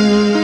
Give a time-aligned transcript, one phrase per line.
[0.00, 0.43] Música